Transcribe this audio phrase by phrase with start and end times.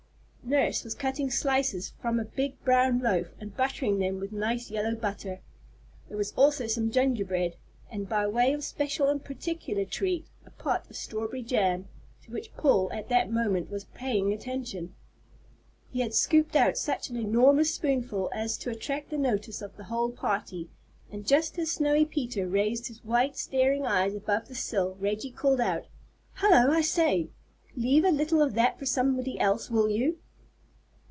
[0.43, 4.95] Nurse was cutting slices from a big brown loaf and buttering them with nice yellow
[4.95, 5.39] butter.
[6.09, 7.55] There was also some gingerbread,
[7.89, 11.87] and by way of special and particular treat, a pot of strawberry jam,
[12.23, 14.93] to which Paul at that moment was paying attention.
[15.89, 19.85] He had scooped out such an enormous spoonful as to attract the notice of the
[19.85, 20.69] whole party;
[21.09, 25.61] and just as Snowy Peter raised his white staring eyes above the sill, Reggie called
[25.61, 25.85] out,
[26.39, 26.71] "Hullo!
[26.73, 27.29] I say!
[27.77, 30.17] leave a little of that for somebody else, will you?"